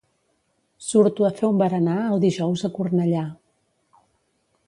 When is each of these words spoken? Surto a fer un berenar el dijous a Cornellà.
Surto 0.85 1.27
a 1.27 1.31
fer 1.41 1.45
un 1.49 1.59
berenar 1.63 1.99
el 2.15 2.23
dijous 2.25 2.65
a 2.69 2.73
Cornellà. 2.79 3.27